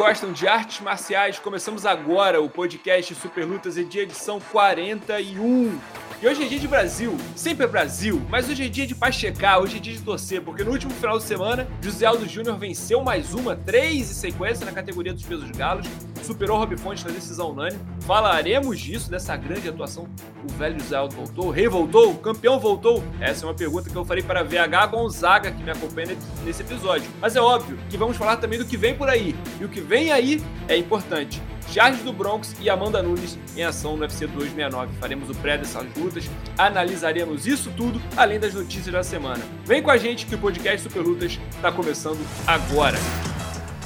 [0.00, 5.78] gostam de artes marciais, começamos agora o podcast Super Lutas de edição 41.
[6.22, 9.58] E hoje é dia de Brasil, sempre é Brasil, mas hoje é dia de pachecar,
[9.58, 13.02] hoje é dia de torcer, porque no último final de semana, José Aldo Júnior venceu
[13.02, 15.86] mais uma, três em sequência na categoria dos pesos galos,
[16.22, 17.80] superou Rob Fonte na decisão unânime.
[18.02, 20.06] Falaremos disso, dessa grande atuação.
[20.44, 23.02] O velho José Aldo voltou, o rei voltou, o campeão voltou?
[23.18, 27.10] Essa é uma pergunta que eu farei para VH Gonzaga, que me acompanha nesse episódio.
[27.18, 29.34] Mas é óbvio que vamos falar também do que vem por aí.
[29.58, 31.40] E o que vem aí é importante.
[31.72, 34.92] Charles do Bronx e Amanda Nunes em ação no UFC 269.
[34.98, 36.28] Faremos o pré dessas lutas,
[36.58, 39.44] analisaremos isso tudo, além das notícias da semana.
[39.64, 42.98] Vem com a gente que o podcast Super Lutas está começando agora.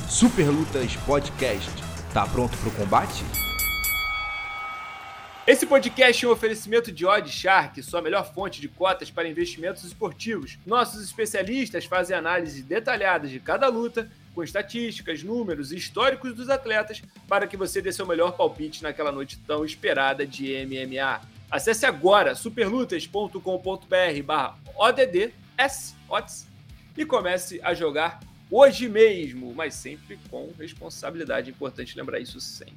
[0.08, 1.70] Super Lutas Podcast.
[2.14, 3.22] Tá pronto para o combate?
[5.46, 9.84] Esse podcast é um oferecimento de Odd Shark, sua melhor fonte de cotas para investimentos
[9.84, 10.58] esportivos.
[10.64, 17.02] Nossos especialistas fazem análise detalhadas de cada luta com estatísticas, números e históricos dos atletas
[17.28, 21.20] para que você dê seu melhor palpite naquela noite tão esperada de MMA.
[21.50, 25.94] Acesse agora superlutas.com.br barra ODDS
[26.96, 31.50] e comece a jogar hoje mesmo, mas sempre com responsabilidade.
[31.50, 32.74] Importante lembrar isso sempre.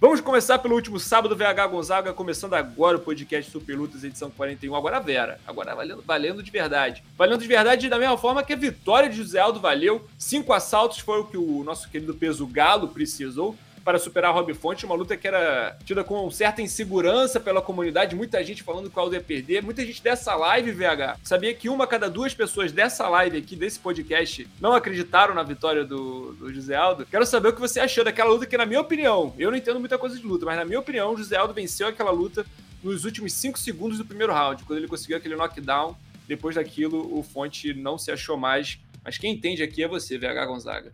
[0.00, 4.76] Vamos começar pelo último sábado, VH Gonzaga, começando agora o podcast Super Lutas, edição 41.
[4.76, 7.02] Agora Vera, agora valendo, valendo de verdade.
[7.16, 10.06] Valendo de verdade da mesma forma que a vitória de José Aldo valeu.
[10.16, 13.56] Cinco assaltos foi o que o nosso querido peso Galo precisou
[13.88, 18.44] para superar Rob Fonte, uma luta que era tida com certa insegurança pela comunidade, muita
[18.44, 21.86] gente falando que o Aldo ia perder, muita gente dessa live, VH, sabia que uma
[21.86, 26.76] cada duas pessoas dessa live aqui, desse podcast, não acreditaram na vitória do, do José
[26.76, 27.06] Aldo.
[27.06, 29.80] Quero saber o que você achou daquela luta, que na minha opinião, eu não entendo
[29.80, 32.44] muita coisa de luta, mas na minha opinião, o José Aldo venceu aquela luta
[32.82, 35.96] nos últimos cinco segundos do primeiro round, quando ele conseguiu aquele knockdown.
[36.26, 38.78] Depois daquilo, o Fonte não se achou mais.
[39.02, 40.92] Mas quem entende aqui é você, VH Gonzaga.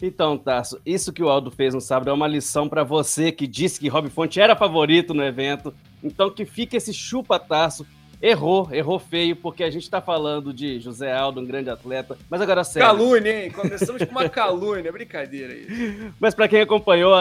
[0.00, 3.46] Então, Tarso, isso que o Aldo fez no sábado é uma lição para você que
[3.46, 5.74] disse que Rob Fonte era favorito no evento.
[6.02, 7.86] Então, que fica esse chupa-taço
[8.24, 12.16] Errou, errou feio, porque a gente está falando de José Aldo, um grande atleta.
[12.30, 12.88] Mas agora sério.
[12.88, 13.50] Calúnia, hein?
[13.50, 16.10] Começamos com uma calúnia, brincadeira aí.
[16.18, 17.14] Mas para quem acompanhou,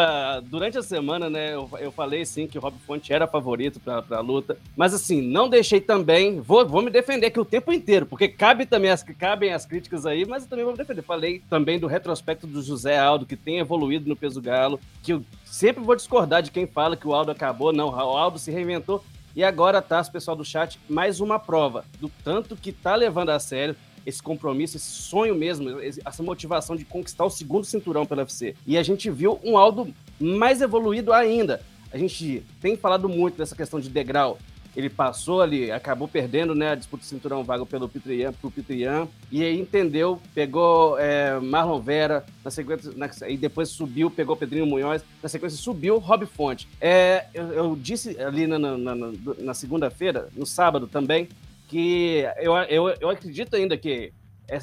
[0.44, 4.02] durante a semana, né, eu, eu falei sim que o Rob Fonte era favorito para
[4.12, 4.58] a luta.
[4.78, 8.66] Mas assim, não deixei também, vou, vou me defender aqui o tempo inteiro, porque cabe
[8.66, 11.02] também as, cabem as críticas aí, mas eu também vou me defender.
[11.02, 15.22] Falei também do retrospecto do José Aldo, que tem evoluído no peso galo, que eu
[15.44, 17.74] sempre vou discordar de quem fala que o Aldo acabou.
[17.74, 19.04] Não, o Aldo se reinventou
[19.36, 23.40] e agora tá, pessoal do chat, mais uma prova do tanto que tá levando a
[23.40, 28.56] sério esse compromisso, esse sonho mesmo, essa motivação de conquistar o segundo cinturão pelo UFC.
[28.68, 31.62] E a gente viu um Aldo mais evoluído ainda.
[31.92, 34.38] A gente tem falado muito dessa questão de degrau
[34.76, 39.08] ele passou ali, acabou perdendo né, a disputa de cinturão vago pelo Pitrian, pro Pitrian,
[39.32, 44.66] e aí entendeu, pegou é, Marlon Vera, na sequência, na, e depois subiu, pegou Pedrinho
[44.66, 46.68] Munhoz, na sequência subiu Rob Fonte.
[46.82, 51.30] É, eu, eu, disse ali na, na, na, segunda-feira, no sábado também,
[51.68, 54.12] que eu, eu, eu acredito ainda que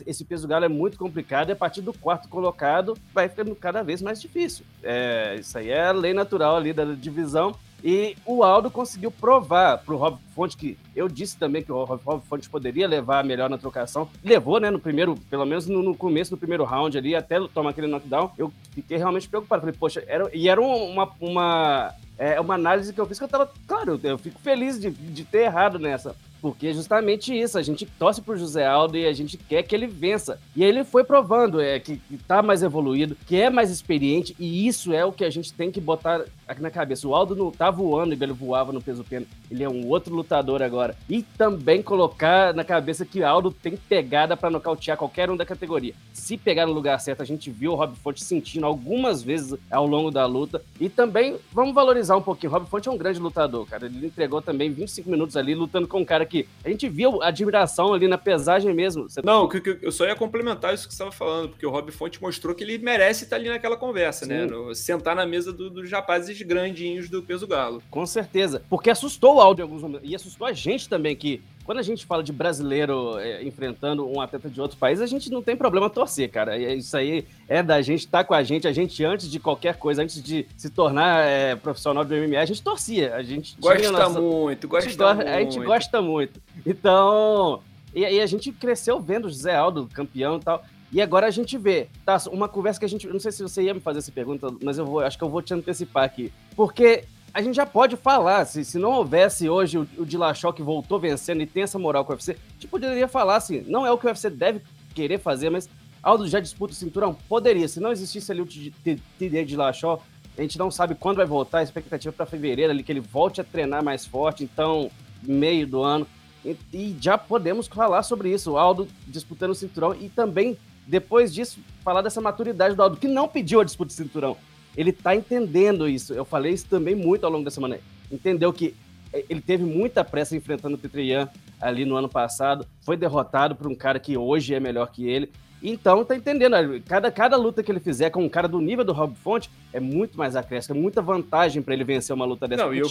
[0.06, 3.82] esse peso galo é muito complicado e a partir do quarto colocado vai ficando cada
[3.82, 4.64] vez mais difícil.
[4.82, 9.78] É, isso aí é a lei natural ali da divisão e o Aldo conseguiu provar
[9.78, 13.48] para o Rob Fonte que eu disse também que o Rob Fonte poderia levar melhor
[13.48, 14.08] na trocação.
[14.22, 17.70] Levou, né, no primeiro, pelo menos no, no, começo do primeiro round ali, até tomar
[17.70, 18.30] aquele knockdown.
[18.36, 19.60] Eu fiquei realmente preocupado.
[19.60, 23.28] Falei, poxa, era, e era uma, uma, é, uma análise que eu fiz que eu
[23.28, 26.14] tava, claro, eu fico feliz de, de ter errado nessa.
[26.40, 29.74] Porque é justamente isso, a gente torce pro José Aldo e a gente quer que
[29.74, 30.40] ele vença.
[30.56, 34.66] E ele foi provando é, que, que tá mais evoluído, que é mais experiente, e
[34.66, 37.06] isso é o que a gente tem que botar aqui na cabeça.
[37.06, 40.14] O Aldo não tá voando igual ele voava no peso pena, ele é um outro
[40.14, 40.96] lutador agora.
[41.08, 45.46] E também colocar na cabeça que o Aldo tem pegada para nocautear qualquer um da
[45.46, 45.94] categoria.
[46.12, 49.86] Se pegar no lugar certo, a gente viu o Rob Fonte sentindo algumas vezes ao
[49.86, 50.62] longo da luta.
[50.80, 52.50] E também vamos valorizar um pouquinho.
[52.52, 53.86] O Rob Fonte é um grande lutador, cara.
[53.86, 57.94] Ele entregou também 25 minutos ali lutando com um cara que a gente viu admiração
[57.94, 59.08] ali na pesagem mesmo.
[59.08, 59.20] Você...
[59.22, 59.48] Não,
[59.80, 62.64] eu só ia complementar isso que você estava falando, porque o Rob Fonte mostrou que
[62.64, 64.42] ele merece estar ali naquela conversa, né?
[64.42, 64.46] Sim.
[64.46, 64.56] né?
[64.56, 67.82] No, sentar na mesa do, dos rapazes grandinhos do peso galo.
[67.90, 68.62] Com certeza.
[68.68, 70.08] Porque assustou o áudio em alguns momentos.
[70.08, 74.20] E assustou a gente também, que quando a gente fala de brasileiro é, enfrentando um
[74.20, 76.58] atleta de outro país, a gente não tem problema torcer, cara.
[76.58, 78.66] Isso aí é da gente, tá com a gente.
[78.66, 82.44] A gente, antes de qualquer coisa, antes de se tornar é, profissional do MMA, a
[82.44, 83.14] gente torcia.
[83.14, 84.20] A gente gosta nossa...
[84.20, 85.28] muito, gosta a muito.
[85.28, 86.42] A gente gosta muito.
[86.66, 87.62] Então,
[87.94, 90.64] e aí a gente cresceu vendo o José Aldo campeão e tal.
[90.92, 92.16] E agora a gente vê, tá?
[92.30, 93.06] Uma conversa que a gente.
[93.06, 95.28] Não sei se você ia me fazer essa pergunta, mas eu vou, acho que eu
[95.30, 96.32] vou te antecipar aqui.
[96.56, 100.62] Porque a gente já pode falar, se, se não houvesse hoje o, o Dillashaw que
[100.62, 103.86] voltou vencendo e tem essa moral com o UFC, a gente poderia falar assim, não
[103.86, 105.68] é o que o UFC deve querer fazer, mas
[106.02, 107.14] Aldo já disputa o cinturão?
[107.28, 107.68] Poderia.
[107.68, 110.00] Se não existisse ali o TD de Lachó,
[110.36, 111.58] a gente não sabe quando vai voltar.
[111.58, 114.42] A expectativa para fevereiro ali que ele volte a treinar mais forte.
[114.42, 114.90] Então,
[115.22, 116.06] meio do ano.
[116.44, 118.52] E, e já podemos falar sobre isso.
[118.52, 123.08] O Aldo disputando o cinturão e também, depois disso, falar dessa maturidade do Aldo, que
[123.08, 124.36] não pediu a disputa do cinturão.
[124.76, 126.12] Ele tá entendendo isso.
[126.12, 127.78] Eu falei isso também muito ao longo da semana.
[128.10, 128.74] Entendeu que
[129.12, 131.28] é, ele teve muita pressa enfrentando o Petrian
[131.60, 135.30] ali no ano passado, foi derrotado por um cara que hoje é melhor que ele.
[135.62, 136.56] Então, tá entendendo?
[136.86, 139.78] Cada, cada luta que ele fizer com um cara do nível do Rob Fonte é
[139.78, 142.64] muito mais acréscimo, é muita vantagem para ele vencer uma luta dessa.
[142.64, 142.90] Não, eu,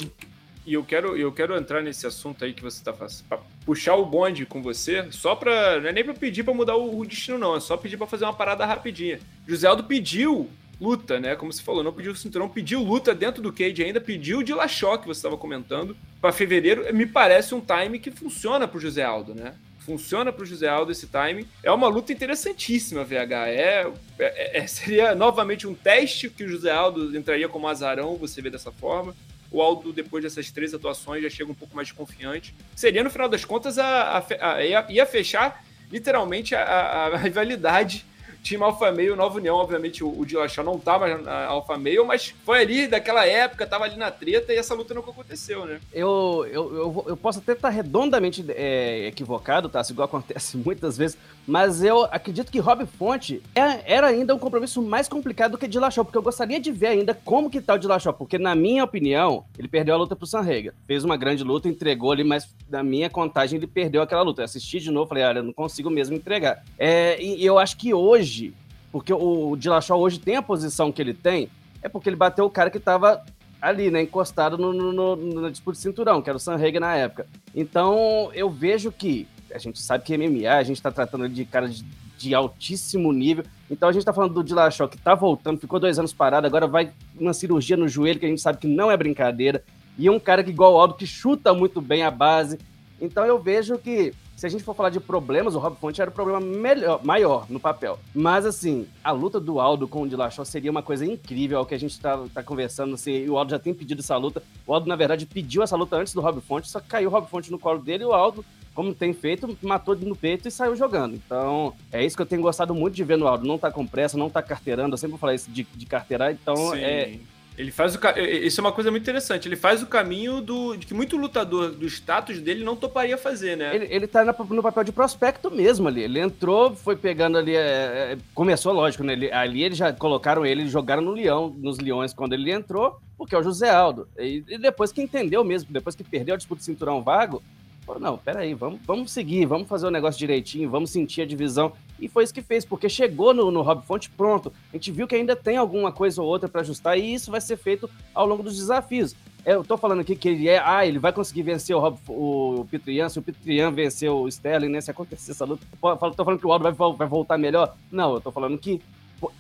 [0.70, 3.26] e eu quero, eu quero entrar nesse assunto aí que você tá fazendo,
[3.66, 5.80] puxar o bonde com você, só pra.
[5.80, 8.06] Não é nem pra pedir pra mudar o, o destino, não, é só pedir pra
[8.06, 9.20] fazer uma parada rapidinha.
[9.48, 10.48] José Aldo pediu
[10.80, 11.36] luta, né?
[11.36, 14.54] Como você falou, não pediu o cinturão, pediu luta dentro do cage ainda, pediu de
[14.54, 16.94] Lachó, que você estava comentando, para fevereiro.
[16.94, 19.56] Me parece um time que funciona pro José Aldo, né?
[19.80, 21.48] Funciona pro José Aldo esse time.
[21.64, 23.48] É uma luta interessantíssima, VH.
[23.48, 28.40] É, é, é, seria novamente um teste que o José Aldo entraria como azarão, você
[28.40, 29.16] vê dessa forma.
[29.52, 32.54] O Aldo, depois dessas três atuações, já chega um pouco mais confiante.
[32.76, 38.06] Seria, no final das contas, a, a, a ia, fechar literalmente a, a rivalidade
[38.42, 40.26] time Alfa Meio, Nova União, obviamente o, o
[40.64, 44.54] não tava tá na Alfa Meio, mas foi ali daquela época, tava ali na treta
[44.54, 45.80] e essa luta nunca aconteceu, né?
[45.94, 49.82] Eu, eu, eu, eu posso até estar redondamente é, equivocado, tá?
[49.90, 54.82] Igual acontece muitas vezes, mas eu acredito que Rob Fonte é, era ainda um compromisso
[54.82, 57.80] mais complicado do que Dilachão, porque eu gostaria de ver ainda como que tá o
[57.80, 60.74] Dilachão, porque na minha opinião, ele perdeu a luta pro Sanrega.
[60.86, 64.42] Fez uma grande luta, entregou ali, mas na minha contagem ele perdeu aquela luta.
[64.42, 66.64] Eu assisti de novo, falei, olha, não consigo mesmo entregar.
[66.78, 68.54] É, e eu acho que hoje
[68.92, 71.50] porque o Dillashaw hoje tem a posição que ele tem,
[71.82, 73.24] é porque ele bateu o cara que estava
[73.62, 76.96] ali, né, encostado no, no, no, na disputa de cinturão, que era o Sanrega na
[76.96, 77.28] época.
[77.54, 81.68] Então, eu vejo que, a gente sabe que MMA, a gente está tratando de cara
[81.68, 81.84] de,
[82.18, 85.98] de, altíssimo nível, então a gente está falando do Dillashaw que está voltando, ficou dois
[86.00, 88.98] anos parado, agora vai uma cirurgia no joelho, que a gente sabe que não é
[88.98, 89.64] brincadeira,
[89.98, 92.58] e é um cara que, igual o Aldo, que chuta muito bem a base.
[93.02, 96.10] Então eu vejo que se a gente for falar de problemas, o Rob Fonte era
[96.10, 98.00] o problema melhor, maior no papel.
[98.16, 101.66] Mas, assim, a luta do Aldo com o Dillashaw seria uma coisa incrível, é o
[101.66, 104.42] que a gente tá, tá conversando, assim, o Aldo já tem pedido essa luta.
[104.66, 107.28] O Aldo, na verdade, pediu essa luta antes do Rob Fonte, só caiu o Rob
[107.28, 108.46] Fonte no colo dele e o Aldo
[108.80, 111.14] como tem feito, matou no peito e saiu jogando.
[111.14, 113.46] Então, é isso que eu tenho gostado muito de ver no Aldo.
[113.46, 114.94] Não tá com pressa, não tá carteirando.
[114.94, 116.80] Eu sempre vou falar isso de, de carteirar, então Sim.
[116.80, 117.20] é
[117.58, 119.50] ele faz o isso é uma coisa muito interessante.
[119.50, 123.58] Ele faz o caminho do de que muito lutador do status dele não toparia fazer,
[123.58, 123.76] né?
[123.76, 126.04] Ele, ele tá no papel de prospecto mesmo ali.
[126.04, 129.12] Ele entrou, foi pegando ali, é, é, começou lógico, né?
[129.12, 133.36] Ele, ali eles já colocaram ele, jogaram no leão, nos leões quando ele entrou, porque
[133.36, 134.08] é o José Aldo.
[134.18, 137.44] E, e depois que entendeu mesmo, depois que perdeu a disputa de cinturão vago,
[137.90, 141.74] Falou, não, peraí, vamos, vamos seguir, vamos fazer o negócio direitinho, vamos sentir a divisão.
[142.00, 144.54] E foi isso que fez, porque chegou no, no Rob Fonte pronto.
[144.72, 147.42] A gente viu que ainda tem alguma coisa ou outra para ajustar, e isso vai
[147.42, 149.16] ser feito ao longo dos desafios.
[149.44, 152.68] Eu tô falando aqui que ele é, ah, ele vai conseguir vencer o, Rob, o
[152.70, 154.82] Pitrian, se o Pitrian vencer o Sterling, né?
[154.82, 157.76] Se acontecer essa luta, tô falando que o Aldo vai, vai voltar melhor.
[157.92, 158.80] Não, eu tô falando que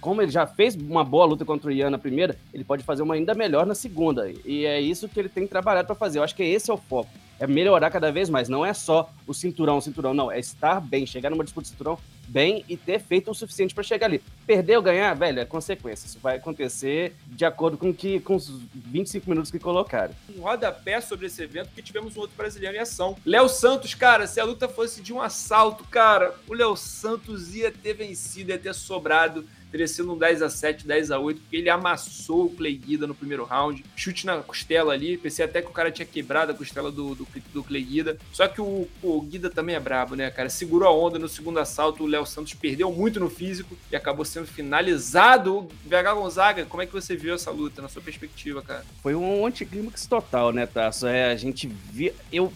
[0.02, 3.04] como ele já fez uma boa luta contra o Ian na primeira, ele pode fazer
[3.04, 4.28] uma ainda melhor na segunda.
[4.44, 6.18] E é isso que ele tem trabalhado para fazer.
[6.18, 8.50] Eu acho que esse é o foco é melhorar cada vez mais.
[8.50, 10.32] Não é só o cinturão, o cinturão, não.
[10.32, 11.98] É estar bem, chegar numa disputa de cinturão
[12.28, 14.22] bem e ter feito o suficiente para chegar ali.
[14.46, 16.06] Perder ou ganhar, velho, é consequência.
[16.06, 20.14] Isso vai acontecer de acordo com, que, com os 25 minutos que colocaram.
[20.36, 23.16] Um rodapé sobre esse evento que tivemos um outro brasileiro em ação.
[23.26, 27.72] Léo Santos, cara, se a luta fosse de um assalto, cara, o Léo Santos ia
[27.72, 31.58] ter vencido, ia ter sobrado teria sido um 10 a 7 10 a 8 porque
[31.58, 33.84] ele amassou o Clay Guida no primeiro round.
[33.96, 35.18] Chute na costela ali.
[35.18, 38.18] Pensei até que o cara tinha quebrado a costela do, do, do Clay Guida.
[38.32, 40.50] Só que o, o Guida também é brabo, né, cara?
[40.50, 42.04] Segurou a onda no segundo assalto.
[42.04, 45.68] O Léo Santos perdeu muito no físico e acabou sendo finalizado.
[45.86, 48.86] VH Gonzaga, como é que você viu essa luta, na sua perspectiva, cara?
[49.02, 51.08] Foi um anticlímax total, né, Tasso?
[51.08, 52.14] É, a gente via.
[52.32, 52.52] Eu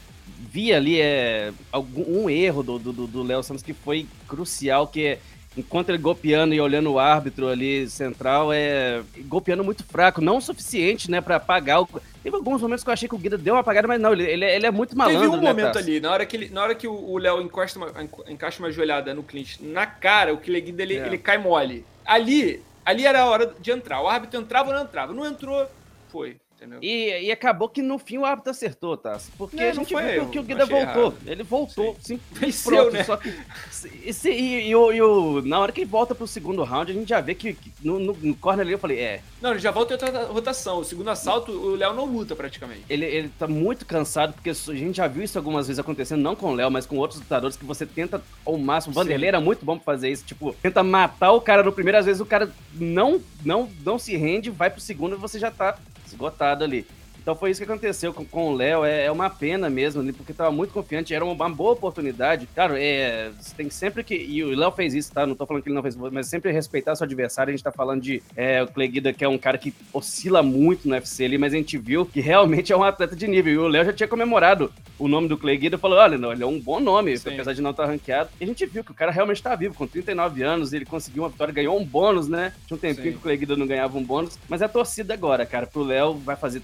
[0.51, 5.05] vi ali é, algum um erro do Léo do, do Santos que foi crucial, que
[5.05, 5.19] é
[5.57, 10.41] enquanto ele golpeando e olhando o árbitro ali central, é golpeando muito fraco, não o
[10.41, 11.89] suficiente, né, para apagar o.
[12.23, 14.23] Teve alguns momentos que eu achei que o Guida deu uma apagada, mas não, ele,
[14.23, 15.21] ele, ele é muito malandro.
[15.21, 17.77] Teve um né, momento ali, na hora que, ele, na hora que o Léo encosta
[17.77, 17.91] uma,
[18.29, 21.05] encaixa uma joelhada no clinch na cara, o Guida ele, é.
[21.05, 21.85] ele cai mole.
[22.05, 24.01] Ali, ali era a hora de entrar.
[24.01, 25.13] O árbitro entrava ou não entrava.
[25.13, 25.67] Não entrou,
[26.09, 26.79] foi Entendeu?
[26.81, 29.19] E, e acabou que no fim o árbitro acertou, tá?
[29.37, 31.07] Porque não, a gente viu eu, que o Guida voltou.
[31.07, 31.17] Errado.
[31.27, 32.17] Ele voltou, sim.
[32.31, 33.03] Venceu, pronto, né?
[33.03, 33.29] Só que.
[33.29, 36.95] E, e, e, o, e o, na hora que ele volta pro segundo round, a
[36.95, 39.21] gente já vê que, que no, no, no corner ali eu falei, é.
[39.41, 40.77] Não, ele já volta em outra rotação.
[40.77, 42.85] O segundo assalto, o Léo não luta praticamente.
[42.89, 46.33] Ele, ele tá muito cansado, porque a gente já viu isso algumas vezes acontecendo, não
[46.33, 48.93] com o Léo, mas com outros lutadores, que você tenta ao máximo.
[48.93, 50.23] O Vanderlei era muito bom pra fazer isso.
[50.23, 54.15] Tipo, tenta matar o cara no primeiro, às vezes o cara não, não, não se
[54.15, 55.77] rende, vai pro segundo e você já tá
[56.13, 56.87] esgotado ali.
[57.23, 58.83] Então foi isso que aconteceu com, com o Léo.
[58.83, 62.47] É, é, uma pena mesmo, porque tava muito confiante, era uma, uma boa oportunidade.
[62.53, 64.13] Cara, é, você tem sempre que.
[64.13, 65.25] E o Léo fez isso, tá?
[65.25, 67.51] Não tô falando que ele não fez, mas sempre respeitar seu adversário.
[67.51, 70.43] A gente tá falando de é, o Clay Guida, que é um cara que oscila
[70.43, 73.53] muito no UFC ali, mas a gente viu que realmente é um atleta de nível.
[73.53, 74.69] E o Léo já tinha comemorado
[75.03, 77.33] o nome do Clay Guida falou: olha, não, ele é um bom nome, Sim.
[77.33, 78.29] apesar de não estar ranqueado.
[78.39, 81.23] E a gente viu que o cara realmente está vivo, com 39 anos, ele conseguiu
[81.23, 82.53] uma vitória, ganhou um bônus, né?
[82.67, 83.11] Tinha um tempinho Sim.
[83.13, 84.37] que o Clay Guida não ganhava um bônus.
[84.47, 86.61] Mas é a torcida agora, cara, pro Léo vai fazer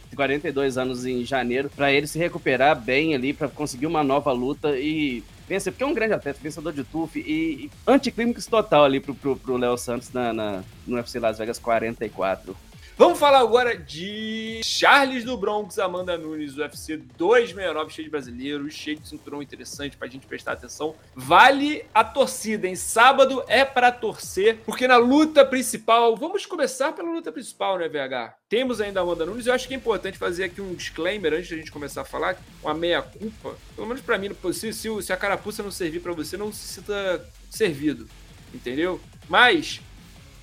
[0.49, 4.77] 42 anos em janeiro, para ele se recuperar bem ali, para conseguir uma nova luta
[4.77, 8.99] e vencer, porque é um grande atleta, vencedor de TUF e, e anticlímax total ali
[8.99, 12.55] pro, Léo Santos na, na, no UFC Las Vegas 44.
[12.99, 18.99] Vamos falar agora de Charles do Bronx, Amanda Nunes, UFC 269, cheio de brasileiros, cheio
[18.99, 20.93] de cinturão interessante pra gente prestar atenção.
[21.15, 27.09] Vale a torcida, em sábado é para torcer, porque na luta principal, vamos começar pela
[27.09, 28.35] luta principal, né, VH?
[28.49, 31.49] Temos ainda a Amanda Nunes, eu acho que é importante fazer aqui um disclaimer antes
[31.49, 35.15] da gente começar a falar, uma meia-culpa, pelo menos para mim, se, se, se a
[35.15, 38.09] carapuça não servir para você, não se sinta servido,
[38.53, 38.99] entendeu?
[39.29, 39.79] Mas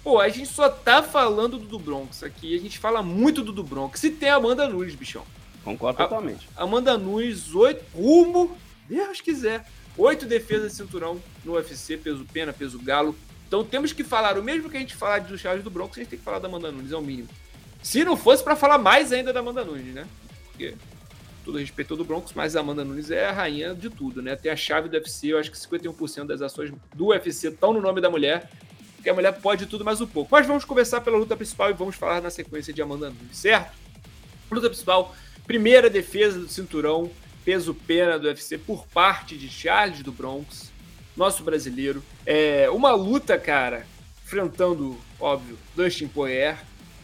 [0.06, 2.54] Pô, a gente só tá falando do, do Bronx aqui.
[2.54, 4.04] A gente fala muito do, do Bronx.
[4.04, 5.24] E tem a Amanda Nunes, bichão.
[5.64, 6.48] Concordo a, totalmente.
[6.56, 8.56] Amanda Nunes, oito, rumo,
[8.88, 9.66] Deus quiser.
[9.98, 13.16] Oito defesas de cinturão no UFC, peso pena, peso galo.
[13.48, 16.00] Então temos que falar, o mesmo que a gente falar do Charles do Bronx, a
[16.00, 17.28] gente tem que falar da Amanda Nunes, é o mínimo.
[17.82, 20.06] Se não fosse para falar mais ainda da Amanda Nunes, né?
[20.52, 20.76] Porque
[21.44, 24.36] tudo respeito do Bronx, mas a Amanda Nunes é a rainha de tudo, né?
[24.36, 27.80] Tem a chave do UFC, eu acho que 51% das ações do UFC estão no
[27.80, 28.48] nome da mulher
[29.06, 30.30] porque a mulher pode tudo mais um pouco.
[30.32, 33.72] Mas vamos começar pela luta principal e vamos falar na sequência de Amanda Nunes, certo?
[34.50, 35.14] Luta principal,
[35.46, 37.08] primeira defesa do cinturão,
[37.44, 40.72] peso pena do UFC por parte de Charles do Bronx,
[41.16, 42.02] nosso brasileiro.
[42.24, 43.86] É uma luta, cara,
[44.24, 46.58] enfrentando, óbvio, Dustin Poirier,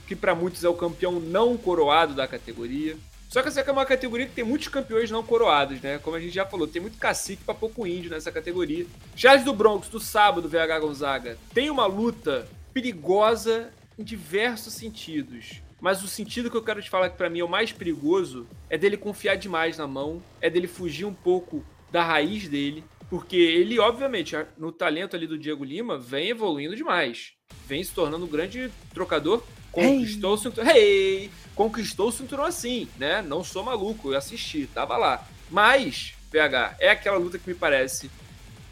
[0.08, 2.96] que para muitos é o campeão não coroado da categoria.
[3.32, 5.98] Só que essa é uma categoria que tem muitos campeões não coroados, né?
[5.98, 8.84] Como a gente já falou, tem muito cacique para pouco índio nessa categoria.
[9.16, 15.62] Charles do Bronx, do sábado, VH Gonzaga, tem uma luta perigosa em diversos sentidos.
[15.80, 18.46] Mas o sentido que eu quero te falar que para mim é o mais perigoso
[18.68, 23.36] é dele confiar demais na mão, é dele fugir um pouco da raiz dele, porque
[23.36, 27.32] ele, obviamente, no talento ali do Diego Lima, vem evoluindo demais.
[27.66, 29.42] Vem se tornando um grande trocador.
[29.70, 30.38] Conquistou hey.
[30.38, 30.70] cinturão.
[30.70, 31.30] Hey!
[31.54, 33.22] Conquistou o cinturão assim, né?
[33.22, 35.26] Não sou maluco, eu assisti, tava lá.
[35.50, 38.10] Mas, PH, é aquela luta que me parece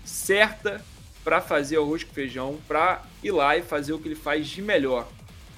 [0.05, 0.85] certa
[1.23, 4.63] para fazer arroz com feijão, para ir lá e fazer o que ele faz de
[4.63, 5.07] melhor.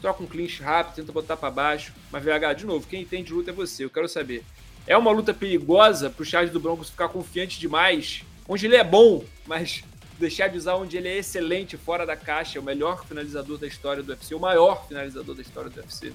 [0.01, 1.93] Troca um clinch rápido, tenta botar para baixo.
[2.11, 3.85] Mas, VH, de novo, quem entende luta é você.
[3.85, 4.45] Eu quero saber.
[4.87, 9.25] É uma luta perigosa pro Charles do Broncos ficar confiante demais, onde ele é bom,
[9.47, 9.85] mas
[10.19, 14.03] deixar de usar onde ele é excelente, fora da caixa, o melhor finalizador da história
[14.03, 16.13] do UFC, o maior finalizador da história do UFC.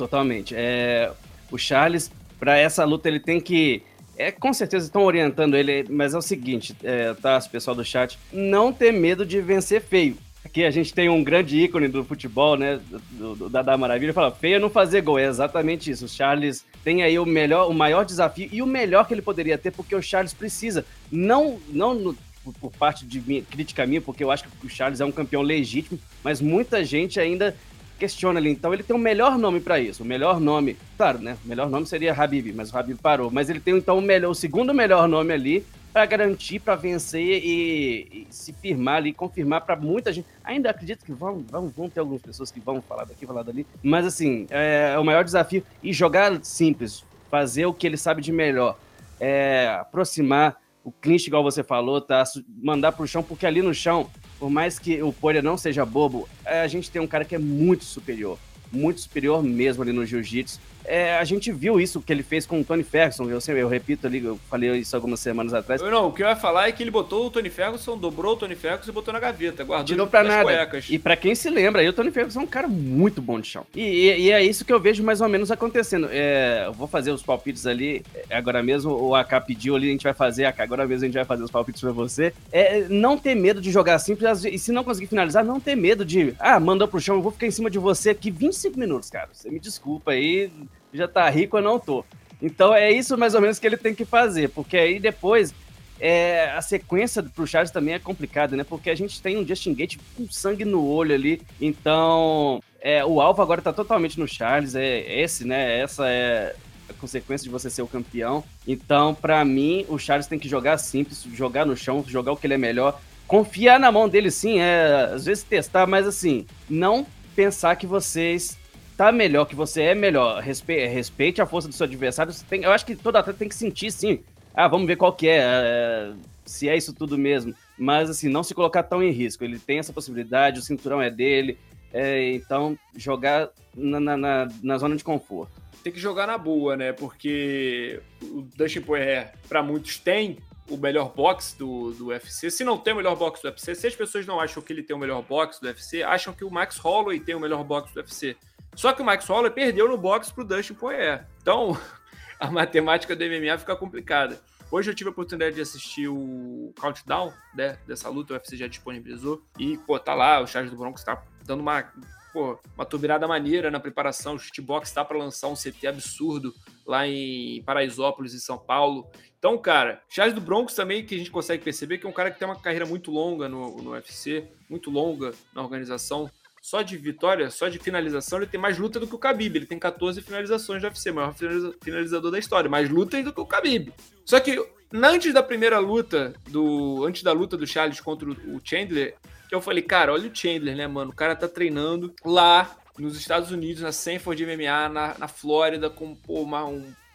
[0.00, 0.54] Totalmente.
[0.56, 1.12] É,
[1.50, 3.82] o Charles, para essa luta, ele tem que.
[4.16, 8.18] É, com certeza estão orientando ele, mas é o seguinte, é, tá, pessoal do chat,
[8.32, 10.16] não ter medo de vencer feio.
[10.42, 12.80] Aqui a gente tem um grande ícone do futebol, né?
[13.10, 15.18] Do, do Dada Maravilha, fala, feio é não fazer gol.
[15.18, 16.06] É exatamente isso.
[16.06, 19.58] O Charles tem aí o melhor, o maior desafio e o melhor que ele poderia
[19.58, 20.82] ter, porque o Charles precisa.
[21.12, 22.16] Não, não no,
[22.58, 25.42] por parte de minha, crítica minha, porque eu acho que o Charles é um campeão
[25.42, 27.54] legítimo, mas muita gente ainda
[28.00, 28.50] questiona ali.
[28.50, 30.02] Então ele tem o melhor nome para isso.
[30.02, 31.36] O melhor nome, claro, né?
[31.44, 33.30] O melhor nome seria Habib, mas o Habib parou.
[33.30, 37.44] Mas ele tem então o melhor, o segundo melhor nome ali para garantir, para vencer
[37.44, 40.26] e, e, se firmar ali, confirmar para muita gente.
[40.42, 43.66] Ainda acredito que vão, vão, vão ter algumas pessoas que vão falar daqui, falar dali.
[43.82, 48.22] Mas assim, é, é o maior desafio e jogar simples, fazer o que ele sabe
[48.22, 48.78] de melhor,
[49.18, 52.22] é, aproximar o clinch, igual você falou, tá?
[52.62, 54.08] Mandar pro chão, porque ali no chão
[54.40, 57.34] por mais que o Poirier não seja bobo, é, a gente tem um cara que
[57.34, 58.38] é muito superior.
[58.72, 62.60] Muito superior mesmo ali no jiu-jitsu é, a gente viu isso que ele fez com
[62.60, 63.30] o Tony Ferguson.
[63.30, 65.80] Eu, eu repito ali, eu falei isso algumas semanas atrás.
[65.80, 68.36] Não, o que eu ia falar é que ele botou o Tony Ferguson, dobrou o
[68.36, 70.42] Tony Ferguson e botou na gaveta, guardou Tirou pra nada.
[70.42, 70.86] Cuecas.
[70.88, 73.46] E para quem se lembra, aí o Tony Ferguson é um cara muito bom de
[73.46, 73.64] chão.
[73.74, 76.08] E, e, e é isso que eu vejo mais ou menos acontecendo.
[76.10, 78.90] É, eu vou fazer os palpites ali é, agora mesmo.
[78.92, 80.46] O AK pediu ali, a gente vai fazer.
[80.46, 82.32] AK, agora mesmo a gente vai fazer os palpites pra você.
[82.50, 84.44] É, não ter medo de jogar simples.
[84.44, 86.34] E se não conseguir finalizar, não ter medo de.
[86.38, 88.30] Ah, mandou pro chão, eu vou ficar em cima de você aqui
[88.60, 89.30] 25 minutos, cara.
[89.32, 90.50] Você me desculpa aí
[90.92, 92.04] já tá rico, eu não tô.
[92.42, 95.54] Então é isso mais ou menos que ele tem que fazer, porque aí depois
[95.98, 98.64] é, a sequência pro Charles também é complicada, né?
[98.64, 103.20] Porque a gente tem um Justin Gate com sangue no olho ali, então é, o
[103.20, 105.80] alvo agora tá totalmente no Charles, é esse, né?
[105.80, 106.56] Essa é
[106.88, 108.42] a consequência de você ser o campeão.
[108.66, 112.46] Então, para mim, o Charles tem que jogar simples, jogar no chão, jogar o que
[112.46, 112.98] ele é melhor,
[113.28, 118.58] confiar na mão dele sim, é, às vezes testar, mas assim, não pensar que vocês
[118.96, 122.34] tá melhor, que você é melhor, respeite, respeite a força do seu adversário.
[122.48, 124.20] Tem, eu acho que todo atleta tem que sentir, sim.
[124.54, 126.12] Ah, vamos ver qual que é, é,
[126.44, 127.54] se é isso tudo mesmo.
[127.78, 129.42] Mas, assim, não se colocar tão em risco.
[129.42, 131.56] Ele tem essa possibilidade, o cinturão é dele.
[131.92, 135.52] É, então, jogar na, na, na, zona de conforto.
[135.82, 136.92] Tem que jogar na boa, né?
[136.92, 140.36] Porque o Dustin Poirier, para muitos, tem
[140.70, 142.50] o melhor box do, do UFC.
[142.50, 144.82] Se não tem o melhor box do UFC, se as pessoas não acham que ele
[144.82, 147.92] tem o melhor box do UFC, acham que o Max Holloway tem o melhor box
[147.92, 148.36] do UFC.
[148.74, 151.26] Só que o Max Holloway perdeu no boxe pro Dustin Poirier.
[151.42, 151.78] Então,
[152.38, 154.40] a matemática do MMA fica complicada.
[154.70, 158.68] Hoje eu tive a oportunidade de assistir o countdown né, dessa luta, o UFC já
[158.68, 159.42] disponibilizou.
[159.58, 161.92] E, pô, tá lá, o Charles do Bronx tá dando uma,
[162.32, 164.34] pô, uma turbinada maneira na preparação.
[164.34, 166.54] O Shootbox tá para lançar um CT absurdo
[166.86, 169.10] lá em Paraisópolis, em São Paulo.
[169.38, 172.30] Então, cara, Charles do Bronx também, que a gente consegue perceber que é um cara
[172.30, 176.96] que tem uma carreira muito longa no, no UFC, muito longa na organização só de
[176.96, 179.56] vitória, só de finalização, ele tem mais luta do que o Khabib.
[179.56, 181.34] Ele tem 14 finalizações de UFC, maior
[181.82, 183.92] finalizador da história, mais luta do que o Khabib.
[184.26, 189.16] Só que antes da primeira luta, do antes da luta do Charles contra o Chandler,
[189.54, 191.10] eu falei, cara, olha o Chandler, né, mano?
[191.10, 196.14] O cara tá treinando lá nos Estados Unidos, na Sanford MMA, na, na Flórida, com
[196.14, 196.64] pô, uma,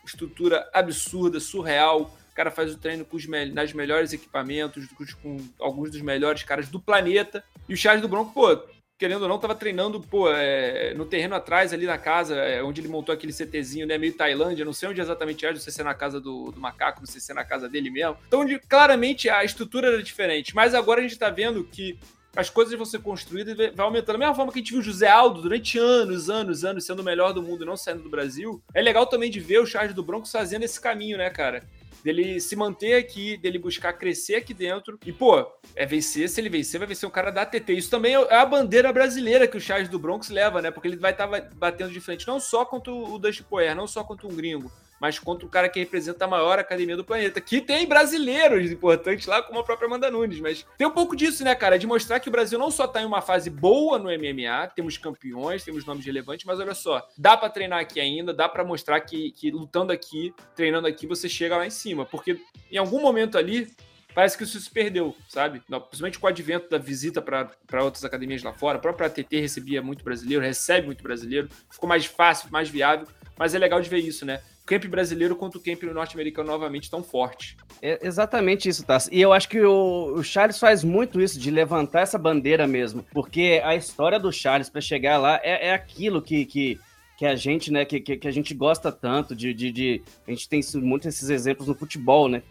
[0.06, 2.16] estrutura absurda, surreal.
[2.32, 4.86] O cara faz o treino com os me nas melhores equipamentos,
[5.22, 7.44] com, alguns dos melhores caras do planeta.
[7.68, 8.62] E o Charles do Bronco, pô,
[8.98, 12.82] querendo ou não, tava treinando, pô, é, no terreno atrás, ali na casa, é, onde
[12.82, 15.82] ele montou aquele CTzinho, né, meio Tailândia, não sei onde exatamente é, não sei se
[15.82, 18.18] é na casa do, do macaco, não sei se é na casa dele mesmo.
[18.28, 21.98] Então, claramente, a estrutura era diferente, mas agora a gente tá vendo que
[22.36, 24.14] as coisas vão ser construídas e vai aumentando.
[24.14, 27.02] Da mesma forma que a gente viu o José Aldo durante anos, anos, anos sendo
[27.02, 29.66] o melhor do mundo e não saindo do Brasil, é legal também de ver o
[29.66, 31.64] Charles do Broncos fazendo esse caminho, né, cara?
[32.06, 35.00] dele se manter aqui, dele buscar crescer aqui dentro.
[35.04, 35.44] E, pô,
[35.76, 36.30] é vencer.
[36.30, 37.74] Se ele vencer, vai vencer um cara da ATT.
[37.74, 40.70] Isso também é a bandeira brasileira que o Charles do Bronx leva, né?
[40.70, 41.26] Porque ele vai estar
[41.56, 45.20] batendo de frente não só contra o Dusty Poirier, não só contra um gringo, mas
[45.20, 49.42] contra o cara que representa a maior academia do planeta, que tem brasileiros importantes lá,
[49.42, 50.40] como a própria Amanda Nunes.
[50.40, 51.78] Mas tem um pouco disso, né, cara?
[51.78, 54.98] De mostrar que o Brasil não só tá em uma fase boa no MMA, temos
[54.98, 59.00] campeões, temos nomes relevantes, mas olha só, dá para treinar aqui ainda, dá para mostrar
[59.02, 62.06] que, que lutando aqui, treinando aqui, você chega lá em cima.
[62.06, 62.40] Porque
[62.72, 63.74] em algum momento ali,
[64.14, 65.62] parece que isso se perdeu, sabe?
[65.90, 68.78] principalmente com o advento da visita para outras academias lá fora.
[68.78, 73.08] A própria ATT recebia muito brasileiro, recebe muito brasileiro, ficou mais fácil, mais viável.
[73.38, 74.42] Mas é legal de ver isso, né?
[74.66, 77.56] Camp brasileiro contra o camp norte-americano novamente tão forte.
[77.82, 79.10] É exatamente isso, Tassi.
[79.12, 83.06] E eu acho que o, o, Charles faz muito isso, de levantar essa bandeira mesmo.
[83.14, 86.80] Porque a história do Charles para chegar lá é, é aquilo que, que,
[87.16, 90.50] que, a gente, né, que, que, a gente gosta tanto de, de, de, A gente
[90.50, 92.42] tem muitos esses exemplos no futebol, né?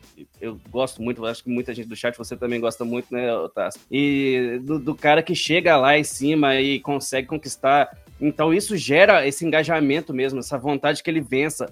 [0.40, 3.80] Eu gosto muito, acho que muita gente do chat, você também gosta muito, né, Tassi?
[3.90, 7.90] E do, do cara que chega lá em cima e consegue conquistar
[8.26, 11.70] então isso gera esse engajamento mesmo, essa vontade que ele vença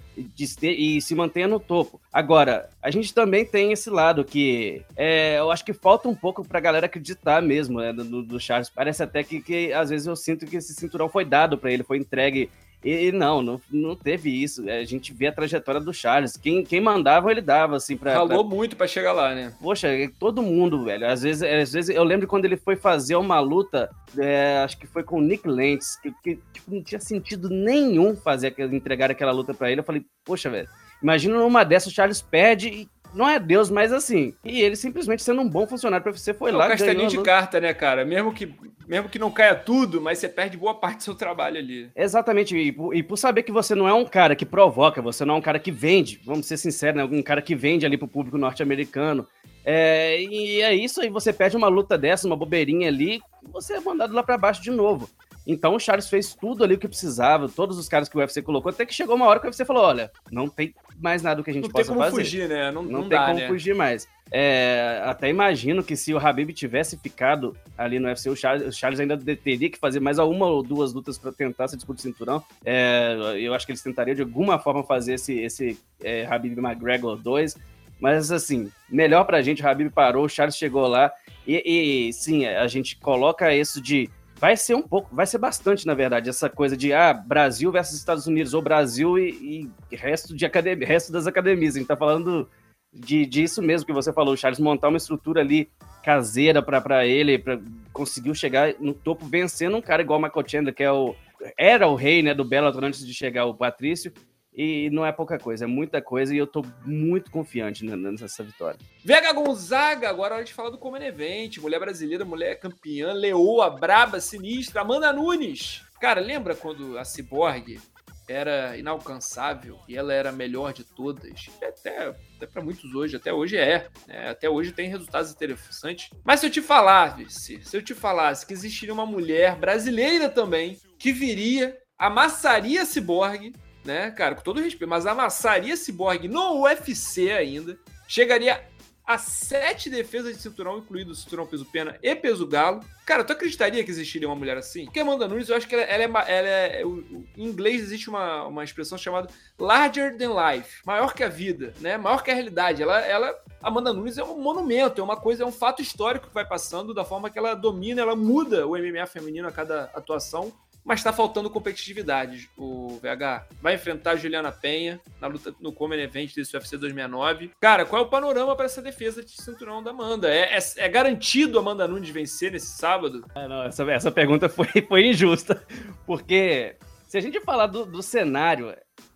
[0.60, 1.98] ter, e se mantenha no topo.
[2.12, 6.44] Agora, a gente também tem esse lado que é, eu acho que falta um pouco
[6.44, 8.68] pra galera acreditar mesmo né, do, do Charles.
[8.68, 11.82] Parece até que, que às vezes eu sinto que esse cinturão foi dado para ele,
[11.82, 12.50] foi entregue
[12.84, 14.68] e não, não, não teve isso.
[14.68, 16.36] A gente vê a trajetória do Charles.
[16.36, 18.14] Quem, quem mandava, ele dava, assim, pra.
[18.14, 18.56] Falou pra...
[18.56, 19.54] muito para chegar lá, né?
[19.60, 21.06] Poxa, todo mundo, velho.
[21.06, 24.86] Às vezes, às vezes eu lembro quando ele foi fazer uma luta, é, acho que
[24.86, 29.32] foi com o Nick Lentz, que, que tipo, não tinha sentido nenhum fazer entregar aquela
[29.32, 29.80] luta para ele.
[29.80, 30.68] Eu falei, poxa, velho.
[31.02, 34.34] Imagina numa dessa o Charles perde e não é Deus, mas assim.
[34.44, 36.66] E ele simplesmente sendo um bom funcionário para você foi é lá.
[36.66, 38.04] Um castelinho de carta, né, cara?
[38.04, 38.52] Mesmo que,
[38.86, 41.90] mesmo que não caia tudo, mas você perde boa parte do seu trabalho ali.
[41.94, 42.56] Exatamente.
[42.56, 45.34] E por, e por saber que você não é um cara que provoca, você não
[45.34, 47.04] é um cara que vende, vamos ser sinceros, né?
[47.04, 49.26] Um cara que vende ali pro público norte-americano.
[49.64, 53.22] É, e é isso aí, você perde uma luta dessa, uma bobeirinha ali,
[53.52, 55.08] você é mandado lá para baixo de novo.
[55.46, 58.42] Então o Charles fez tudo ali o que precisava, todos os caras que o UFC
[58.42, 61.42] colocou, até que chegou uma hora que o UFC falou: olha, não tem mais nada
[61.42, 61.98] que a gente não possa fazer.
[61.98, 62.70] Não tem como fugir, né?
[62.70, 63.48] Não, não, não tem dá, como né?
[63.48, 64.06] fugir mais.
[64.34, 68.72] É, até imagino que se o Habib tivesse ficado ali no UFC, o Charles, o
[68.72, 72.02] Charles ainda teria que fazer mais uma ou duas lutas para tentar essa disputa de
[72.02, 72.42] cinturão.
[72.64, 77.16] É, eu acho que eles tentariam de alguma forma fazer esse, esse é, Habib McGregor
[77.16, 77.56] 2.
[78.00, 81.12] Mas assim, melhor pra gente, o Habib parou, o Charles chegou lá.
[81.46, 84.08] E, e sim, a gente coloca isso de
[84.42, 87.96] vai ser um pouco, vai ser bastante, na verdade, essa coisa de ah, Brasil versus
[87.96, 91.76] Estados Unidos, ou Brasil e, e resto, de academia, resto das academias.
[91.76, 92.50] A gente tá falando
[92.92, 95.70] de, disso mesmo que você falou, Charles, montar uma estrutura ali
[96.02, 97.60] caseira para ele, para
[97.92, 101.14] conseguiu chegar no topo vencendo um cara igual o Michael Chandler, que é o,
[101.56, 104.12] era o rei né, do Bellator antes de chegar o Patrício.
[104.54, 108.78] E não é pouca coisa, é muita coisa e eu tô muito confiante nessa vitória.
[109.02, 111.56] Vega Gonzaga, agora a hora de falar do Common Event.
[111.58, 114.82] Mulher brasileira, mulher campeã, leoa, braba, sinistra.
[114.82, 115.82] Amanda Nunes.
[115.98, 117.80] Cara, lembra quando a Cyborg
[118.28, 121.48] era inalcançável e ela era a melhor de todas?
[121.62, 123.88] Até, até para muitos hoje, até hoje é.
[124.06, 124.28] Né?
[124.28, 126.10] Até hoje tem resultados interessantes.
[126.24, 130.78] Mas se eu te falasse, se eu te falasse que existiria uma mulher brasileira também
[130.98, 133.52] que viria, amassaria a Cyborg
[133.84, 138.64] né, cara, com todo respeito, mas amassaria Cyborg no UFC ainda, chegaria
[139.04, 142.80] a sete defesas de cinturão, incluído cinturão peso pena e peso galo.
[143.04, 144.84] Cara, tu acreditaria que existiria uma mulher assim?
[144.84, 146.38] Porque Amanda Nunes, eu acho que ela, ela é.
[146.38, 151.28] Ela é em inglês existe uma, uma expressão chamada larger than life maior que a
[151.28, 151.96] vida, né?
[151.96, 152.82] Maior que a realidade.
[152.82, 156.34] Ela, ela, Amanda Nunes é um monumento, é uma coisa, é um fato histórico que
[156.34, 160.52] vai passando da forma que ela domina, ela muda o MMA feminino a cada atuação
[160.84, 162.50] mas está faltando competitividade.
[162.56, 167.52] O VH vai enfrentar a Juliana Penha na luta no Common Event desse UFC 269.
[167.60, 170.28] Cara, qual é o panorama para essa defesa de cinturão da Amanda?
[170.28, 173.24] É, é, é garantido a Amanda Nunes vencer nesse sábado?
[173.34, 175.64] É, não, essa, essa pergunta foi, foi injusta,
[176.06, 178.74] porque se a gente falar do, do cenário,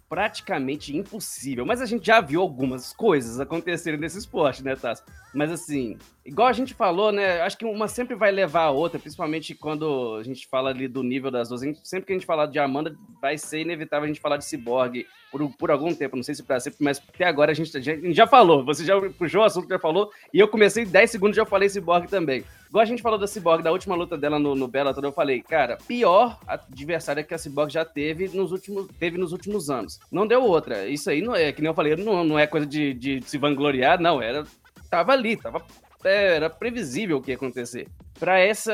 [0.08, 1.66] praticamente impossível.
[1.66, 5.02] Mas a gente já viu algumas coisas acontecerem nesse esporte, né, Tassi?
[5.34, 7.40] Mas assim, igual a gente falou, né?
[7.42, 11.02] Acho que uma sempre vai levar a outra, principalmente quando a gente fala ali do
[11.02, 11.60] nível das duas.
[11.82, 15.06] sempre que a gente falar de Amanda, vai ser inevitável a gente falar de Cyborg
[15.30, 16.16] por, por algum tempo.
[16.16, 18.64] Não sei se para sempre, mas até agora a gente, a gente, já falou.
[18.64, 20.10] Você já puxou o assunto, já falou.
[20.32, 22.44] E eu comecei 10 segundos já falei Cyborg também.
[22.76, 25.40] Igual a gente falou da Cyborg, da última luta dela no, no Bellator, eu falei,
[25.40, 29.98] cara, pior adversária que a Cyborg já teve nos últimos, teve nos últimos anos.
[30.12, 30.86] Não deu outra.
[30.86, 33.38] Isso aí não é, que nem eu falei, não, não é coisa de, de se
[33.38, 34.20] vangloriar, não.
[34.20, 34.44] Era
[34.90, 35.64] tava ali, tava,
[36.04, 37.88] era previsível o que ia acontecer.
[38.20, 38.68] Para esse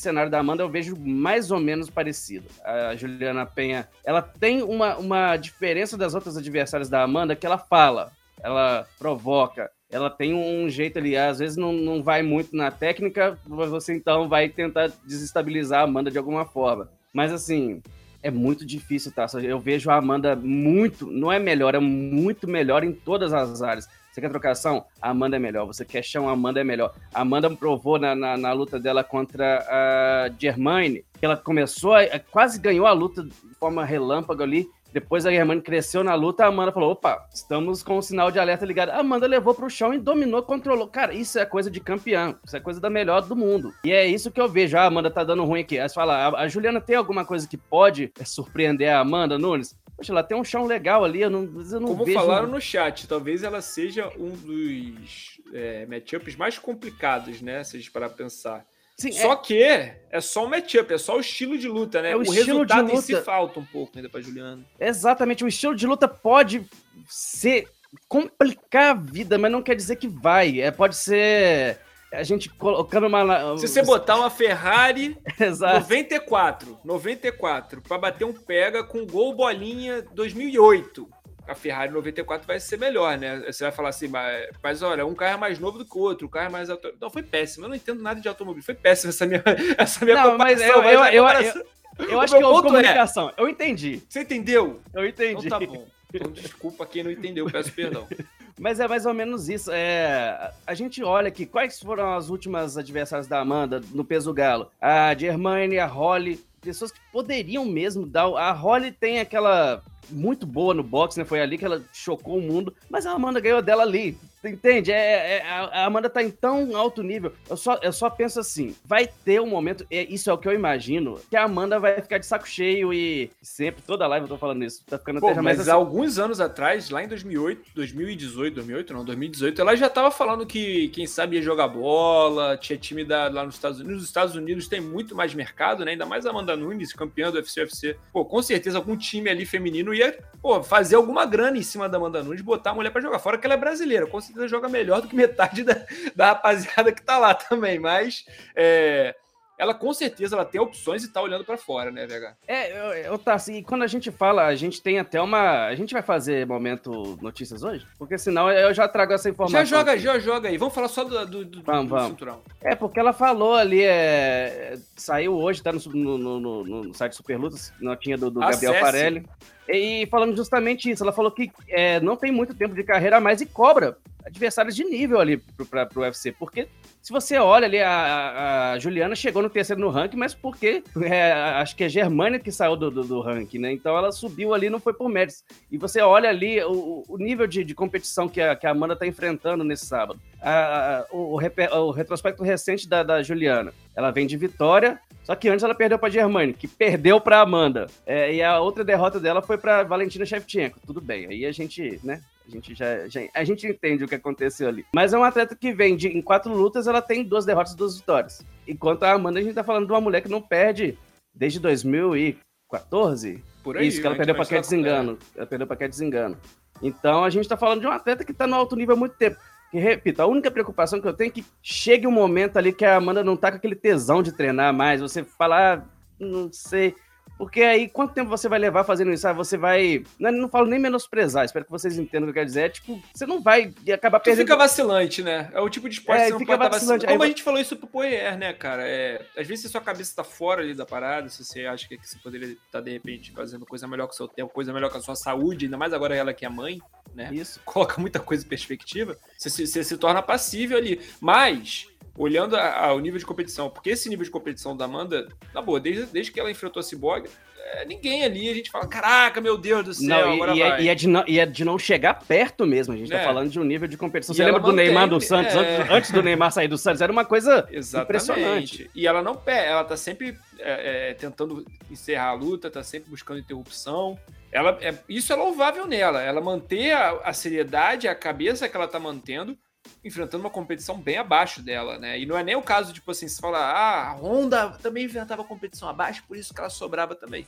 [0.00, 2.48] cenário da Amanda, eu vejo mais ou menos parecido.
[2.64, 7.56] A Juliana Penha, ela tem uma, uma diferença das outras adversárias da Amanda que ela
[7.56, 8.10] fala,
[8.42, 13.38] ela provoca, ela tem um jeito ali, às vezes não, não vai muito na técnica,
[13.46, 16.90] você então vai tentar desestabilizar a Amanda de alguma forma.
[17.12, 17.82] Mas assim,
[18.22, 19.26] é muito difícil, tá?
[19.42, 23.88] Eu vejo a Amanda muito, não é melhor, é muito melhor em todas as áreas.
[24.18, 24.84] Você quer trocação?
[25.00, 25.64] A Amanda é melhor.
[25.66, 26.28] Você quer chão?
[26.28, 26.92] A Amanda é melhor.
[27.14, 32.18] A Amanda provou na, na, na luta dela contra a Germaine que ela começou, a,
[32.18, 34.68] quase ganhou a luta de forma relâmpago ali.
[34.92, 38.38] Depois a Germaine cresceu na luta, a Amanda falou: opa, estamos com o sinal de
[38.38, 38.90] alerta ligado.
[38.90, 40.88] A Amanda levou para o chão e dominou, controlou.
[40.88, 42.36] Cara, isso é coisa de campeão.
[42.44, 43.72] Isso é coisa da melhor do mundo.
[43.84, 44.76] E é isso que eu vejo.
[44.76, 45.78] Ah, a Amanda tá dando ruim aqui.
[45.78, 49.76] Aí você fala: a, a Juliana tem alguma coisa que pode surpreender a Amanda Nunes?
[49.96, 52.16] Poxa, ela tem um chão legal ali, eu não, eu não Como vejo...
[52.16, 57.64] falaram no chat, talvez ela seja um dos é, matchups mais complicados, né?
[57.64, 58.64] Se a gente parar pra pensar.
[58.98, 59.36] Sim, só é...
[59.36, 59.62] que
[60.10, 62.12] é só um matchup, é só o estilo de luta, né?
[62.12, 63.12] É o, o resultado de luta...
[63.12, 64.64] em si falta um pouco ainda pra Juliana.
[64.80, 66.64] Exatamente, o estilo de luta pode
[67.06, 67.68] ser
[68.08, 70.60] complicar a vida, mas não quer dizer que vai.
[70.60, 71.78] É, pode ser
[72.12, 73.56] a gente colocando uma.
[73.58, 75.74] Se você botar uma Ferrari Exato.
[75.74, 81.08] 94, 94, para bater um pega com gol bolinha 2008,
[81.48, 83.42] a Ferrari 94 vai ser melhor, né?
[83.46, 86.00] Você vai falar assim, mas, mas olha, um carro é mais novo do que o
[86.00, 86.70] outro, o carro é mais.
[86.70, 86.92] Auto...
[87.00, 87.64] Não, foi péssimo.
[87.64, 88.66] Eu não entendo nada de automobilismo.
[88.66, 89.42] Foi péssimo essa minha,
[89.78, 91.64] essa minha não, Mas eu, eu, eu, eu,
[92.08, 93.30] eu acho que é comunicação.
[93.30, 93.42] É...
[93.42, 94.02] Eu entendi.
[94.08, 94.80] Você entendeu?
[94.92, 95.46] Eu entendi.
[95.46, 95.86] Então tá bom.
[96.12, 98.06] Então, desculpa quem não entendeu, peço perdão.
[98.58, 99.70] Mas é mais ou menos isso.
[99.72, 104.70] É, a gente olha aqui, quais foram as últimas adversárias da Amanda no peso galo?
[104.80, 108.26] A Germaine, a Holly, pessoas que poderiam mesmo dar.
[108.26, 111.24] A Holly tem aquela muito boa no boxe, né?
[111.24, 114.16] Foi ali que ela chocou o mundo, mas a Amanda ganhou dela ali.
[114.44, 114.92] Entende?
[114.92, 117.32] É, é, a Amanda tá em tão alto nível.
[117.48, 120.46] Eu só, eu só penso assim: vai ter um momento, é, isso é o que
[120.46, 124.28] eu imagino, que a Amanda vai ficar de saco cheio e sempre, toda live eu
[124.28, 124.84] tô falando isso.
[124.86, 125.70] Tá ficando Pô, até Mas assim.
[125.70, 130.88] alguns anos atrás, lá em 2008, 2018, 2008, não, 2018, ela já tava falando que
[130.88, 133.98] quem sabe ia jogar bola, tinha time da, lá nos Estados Unidos.
[133.98, 135.92] Nos Estados Unidos tem muito mais mercado, né?
[135.92, 137.96] Ainda mais a Amanda Nunes, campeã do UFC, UFC.
[138.12, 141.96] Pô, com certeza algum time ali feminino ia pô, fazer alguma grana em cima da
[141.96, 144.06] Amanda Nunes, botar a mulher para jogar fora, que ela é brasileira.
[144.06, 145.74] Com certeza joga melhor do que metade da,
[146.14, 147.78] da rapaziada que tá lá também.
[147.78, 149.14] Mas é,
[149.58, 152.36] ela com certeza ela tem opções e tá olhando para fora, né, VH?
[152.46, 155.66] É, eu, tá assim, quando a gente fala, a gente tem até uma.
[155.66, 157.84] A gente vai fazer momento notícias hoje?
[157.98, 159.58] Porque senão eu já trago essa informação.
[159.58, 160.02] Já joga, aqui.
[160.02, 160.56] já joga aí.
[160.56, 162.10] Vamos falar só do, do, do, vamos, do vamos.
[162.10, 162.40] cinturão.
[162.60, 167.72] É, porque ela falou ali, é, saiu hoje, tá no, no, no, no site Superlutas,
[167.80, 169.26] notinha do, do Gabriel Parelli.
[169.68, 173.20] E falando justamente isso, ela falou que é, não tem muito tempo de carreira a
[173.20, 175.38] mais e cobra adversários de nível ali
[175.70, 176.68] para o UFC, porque
[177.00, 181.32] se você olha ali, a, a, Juliana chegou no terceiro no ranking, mas porque é,
[181.32, 183.72] acho que é Germânia que saiu do, do, do, ranking, né?
[183.72, 185.42] Então ela subiu ali, não foi por méritos.
[185.70, 188.94] E você olha ali o, o nível de, de, competição que a, que a Amanda
[188.94, 190.20] está enfrentando nesse sábado.
[190.40, 193.72] A, o, o, o, retrospecto recente da, da Juliana.
[193.96, 197.86] Ela vem de vitória, só que antes ela perdeu para Germânia, que perdeu para Amanda.
[198.06, 200.80] É, e a outra derrota dela foi para Valentina Shevchenko.
[200.86, 202.22] Tudo bem, aí a gente, né?
[202.46, 204.86] A gente já, já, a gente entende o que aconteceu ali.
[204.94, 207.76] Mas é um atleta que vem de em quatro lutas, ela tem duas derrotas e
[207.76, 208.42] duas vitórias.
[208.66, 210.96] Enquanto a Amanda, a gente tá falando de uma mulher que não perde
[211.34, 213.44] desde 2014.
[213.62, 213.86] Por aí.
[213.86, 215.18] Isso, que ela perdeu pra Cat Desengano.
[215.36, 216.38] Ela perdeu pra Cat Desengano.
[216.82, 219.14] Então a gente tá falando de um atleta que tá no alto nível há muito
[219.16, 219.36] tempo.
[219.72, 222.84] E repito, a única preocupação que eu tenho é que chegue um momento ali que
[222.84, 225.00] a Amanda não tá com aquele tesão de treinar mais.
[225.00, 225.84] Você falar, ah,
[226.18, 226.94] não sei
[227.38, 229.26] porque aí, quanto tempo você vai levar fazendo isso?
[229.28, 230.04] Ah, você vai.
[230.18, 232.62] Não, não falo nem menosprezar, espero que vocês entendam o que eu quero dizer.
[232.62, 234.44] É tipo, você não vai acabar perdendo.
[234.44, 235.48] fica vacilante, né?
[235.54, 237.06] É o tipo de esporte é, que você não fica pode vacilante.
[237.06, 238.82] Como a gente falou isso pro Poirier, né, cara?
[238.84, 241.96] É, às vezes a sua cabeça tá fora ali da parada, se você acha que
[241.96, 244.90] você poderia estar, tá, de repente, fazendo coisa melhor com o seu tempo, coisa melhor
[244.90, 246.80] com a sua saúde, ainda mais agora ela que é mãe,
[247.14, 247.30] né?
[247.32, 247.60] Isso.
[247.64, 251.00] Coloca muita coisa em perspectiva, você, você, você se torna passível ali.
[251.20, 251.86] Mas
[252.18, 256.06] olhando ao nível de competição, porque esse nível de competição da Amanda, na boa, desde,
[256.06, 259.84] desde que ela enfrentou a Cyborg, é, ninguém ali, a gente fala, caraca, meu Deus
[259.84, 260.62] do céu, não, agora e.
[260.62, 263.16] É, e, é de não, e é de não chegar perto mesmo, a gente tá
[263.16, 263.18] é.
[263.20, 264.34] tá falando de um nível de competição.
[264.34, 265.58] Você lembra do mantém, Neymar do Santos, é...
[265.58, 268.04] antes, antes, do Neymar sair do Santos, era uma coisa Exatamente.
[268.04, 268.90] impressionante.
[268.94, 273.38] E ela não perde, ela tá sempre é, tentando encerrar a luta, tá sempre buscando
[273.38, 274.18] interrupção.
[274.50, 274.78] Ela,
[275.08, 279.56] isso é louvável nela, ela manter a, a seriedade, a cabeça que ela tá mantendo,
[280.04, 282.18] enfrentando uma competição bem abaixo dela, né?
[282.18, 285.88] E não é nem o caso, tipo assim, falar, ah, a Honda também enfrentava competição
[285.88, 287.46] abaixo, por isso que ela sobrava também.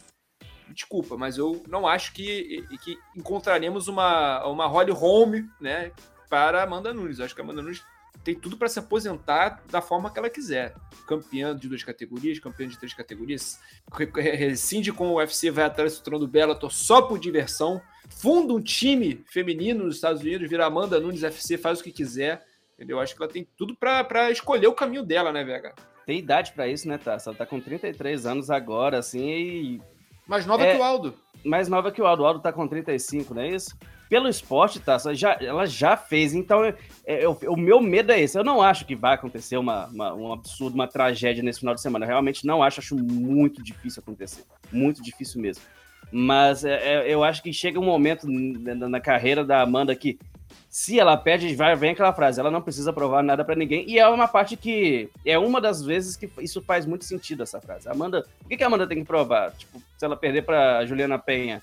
[0.69, 5.93] Desculpa, mas eu não acho que, que encontraremos uma, uma Holly Holm, né,
[6.29, 7.21] para Amanda Nunes.
[7.21, 7.83] Acho que a Amanda Nunes
[8.23, 10.75] tem tudo para se aposentar da forma que ela quiser.
[11.07, 13.59] Campeã de duas categorias, campeã de três categorias,
[14.15, 18.61] rescinde com o UFC, vai atrás do trono do Bellator só por diversão, funda um
[18.61, 22.45] time feminino nos Estados Unidos, vira Amanda Nunes FC, faz o que quiser.
[22.75, 22.99] Entendeu?
[22.99, 25.75] Acho que ela tem tudo para escolher o caminho dela, né, Vega?
[26.07, 27.29] Tem idade para isso, né, Tassi?
[27.29, 29.83] Ela tá com 33 anos agora, assim, e.
[30.27, 30.75] Mais nova é...
[30.75, 31.15] que o Aldo.
[31.45, 32.23] Mais nova que o Aldo.
[32.23, 33.77] O Aldo tá com 35, não é isso?
[34.11, 34.99] pelo esporte, tá?
[35.15, 36.35] Já, ela já fez.
[36.35, 36.75] Então, é,
[37.07, 38.37] é, o meu medo é esse.
[38.37, 41.81] Eu não acho que vai acontecer uma, uma, um absurdo, uma tragédia nesse final de
[41.81, 42.05] semana.
[42.05, 44.43] Eu realmente não acho, acho muito difícil acontecer.
[44.73, 45.63] Muito difícil mesmo.
[46.13, 50.19] Mas é, é eu acho que chega um momento na, carreira da Amanda que,
[50.69, 53.85] se ela perde, vai, vem aquela frase: ela não precisa provar nada para ninguém.
[53.89, 57.61] E é uma parte que é uma das vezes que isso faz muito sentido, essa
[57.61, 57.89] frase.
[57.89, 59.53] Amanda, o que, que a Amanda tem que provar?
[59.53, 61.63] Tipo, se ela perder para Juliana Penha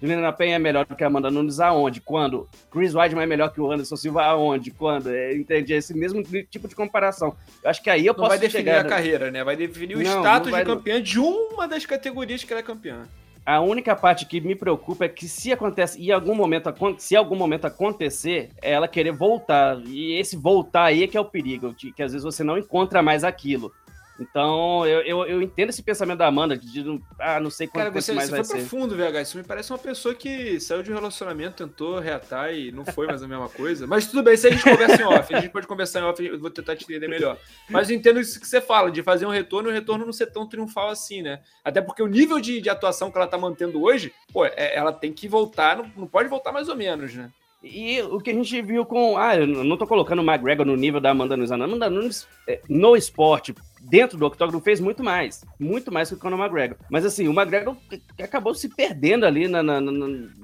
[0.00, 2.00] Juliana Penha é melhor do que a Amanda Nunes aonde?
[2.00, 2.48] Quando?
[2.70, 4.70] Chris Weidman é melhor que o Anderson Silva aonde?
[4.70, 5.10] Quando?
[5.10, 5.72] É, entende?
[5.72, 7.34] Esse mesmo tipo de comparação.
[7.62, 8.84] Eu acho que aí eu não posso vai definir chegar...
[8.84, 9.42] a carreira, né?
[9.42, 12.62] Vai definir o não, status não de campeã de uma das categorias que ela é
[12.62, 13.06] campeã.
[13.46, 17.36] A única parte que me preocupa é que se acontece, em algum momento, se algum
[17.36, 19.78] momento acontecer, é ela querer voltar.
[19.86, 23.02] E esse voltar aí é que é o perigo, que às vezes você não encontra
[23.02, 23.70] mais aquilo.
[24.18, 27.90] Então, eu, eu, eu, entendo esse pensamento da Amanda de, ah, não sei quanto Cara,
[27.90, 28.68] você, mais você vai foi ser.
[28.68, 29.22] profundo, VH.
[29.22, 33.08] Isso me parece uma pessoa que saiu de um relacionamento, tentou reatar e não foi
[33.08, 33.86] mais a mesma coisa.
[33.86, 36.24] Mas tudo bem, se a gente conversa em off, a gente pode conversar em off,
[36.24, 37.36] eu vou tentar te entender melhor.
[37.68, 40.12] Mas eu entendo isso que você fala, de fazer um retorno e o retorno não
[40.12, 41.40] ser tão triunfal assim, né?
[41.64, 44.92] Até porque o nível de, de atuação que ela tá mantendo hoje, pô, é, ela
[44.92, 47.32] tem que voltar, não, não pode voltar mais ou menos, né?
[47.64, 49.16] E o que a gente viu com.
[49.16, 51.50] Ah, eu não tô colocando o McGregor no nível da Amanda Nunes.
[51.50, 55.44] A Amanda Nunes, é, no esporte, dentro do octógono, fez muito mais.
[55.58, 56.76] Muito mais que o Conor McGregor.
[56.90, 57.76] Mas assim, o McGregor
[58.18, 59.92] acabou se perdendo ali na, na, na,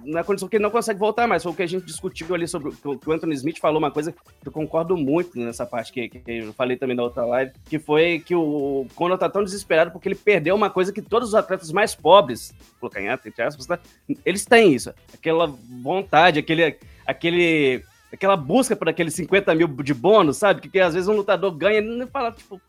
[0.05, 1.43] na, condição que ele não consegue voltar mais.
[1.43, 2.73] Foi o que a gente discutiu ali sobre.
[2.73, 6.23] Que o Anthony Smith falou uma coisa que eu concordo muito nessa parte que, que
[6.27, 10.09] eu falei também na outra live, que foi que o Conor tá tão desesperado porque
[10.09, 12.55] ele perdeu uma coisa que todos os atletas mais pobres,
[12.97, 13.79] em entre aspas, tá?
[14.25, 14.93] eles têm isso.
[15.13, 16.77] Aquela vontade, aquele
[17.07, 20.61] aquele aquela busca por aqueles 50 mil de bônus, sabe?
[20.61, 22.61] Que, que às vezes um lutador ganha e fala, tipo,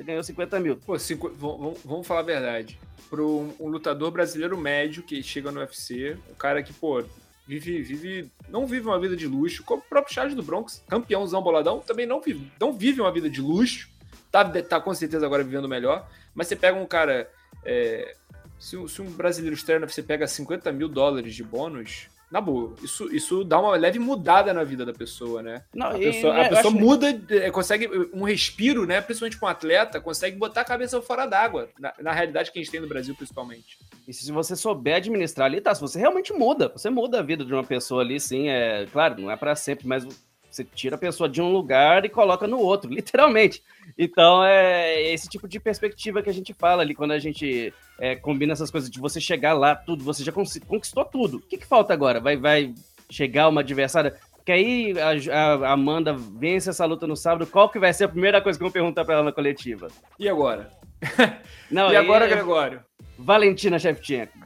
[0.00, 0.76] você ganhou 50 mil.
[0.76, 2.78] Pô, cinco, vamos, vamos falar a verdade.
[3.10, 7.04] Para um, um, lutador brasileiro médio que chega no UFC, um cara que, pô,
[7.46, 11.42] vive, vive, não vive uma vida de luxo, como o próprio Charles do Bronx, campeãozão
[11.42, 13.90] boladão, também não vive, não vive uma vida de luxo,
[14.30, 17.30] tá, tá com certeza agora vivendo melhor, Mas você pega um cara.
[17.62, 18.14] É,
[18.58, 22.08] se, se, um brasileiro estreia, você pega 50 mil dólares de bônus.
[22.30, 25.64] Na boa, isso, isso dá uma leve mudada na vida da pessoa, né?
[25.74, 29.00] Não, a pessoa, a pessoa muda, é, consegue um respiro, né?
[29.00, 32.62] Principalmente com um atleta, consegue botar a cabeça fora d'água, na, na realidade que a
[32.62, 33.78] gente tem no Brasil, principalmente.
[34.06, 35.74] E se você souber administrar ali, tá?
[35.74, 39.20] Se você realmente muda, você muda a vida de uma pessoa ali, sim, é claro,
[39.20, 40.06] não é para sempre, mas
[40.50, 43.62] você tira a pessoa de um lugar e coloca no outro, literalmente.
[43.96, 48.16] Então é esse tipo de perspectiva que a gente fala ali quando a gente é,
[48.16, 51.36] combina essas coisas de você chegar lá, tudo, você já conquistou tudo.
[51.38, 52.20] O que, que falta agora?
[52.20, 52.74] Vai, vai
[53.10, 54.16] chegar uma adversária?
[54.44, 55.34] Que aí a,
[55.66, 58.62] a, Amanda vence essa luta no sábado, qual que vai ser a primeira coisa que
[58.62, 59.88] eu vou perguntar para ela na coletiva?
[60.18, 60.70] E agora?
[61.70, 62.82] Não, e agora, e, Gregório?
[63.18, 64.38] Valentina Shevchenko.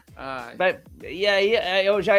[0.56, 2.14] Vai, e aí eu já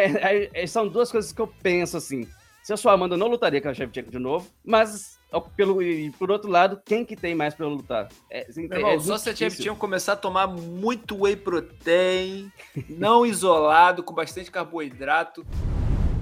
[0.66, 2.28] são duas coisas que eu penso assim.
[2.66, 5.20] Se eu sou Amanda, eu não lutaria com a Shevchenko de novo, mas
[5.56, 8.08] pelo, e por outro lado, quem que tem mais pra eu lutar?
[8.28, 12.50] É, Meu irmão, é só se a Shevchenko começar a tomar muito whey protein,
[12.88, 15.46] não isolado, com bastante carboidrato.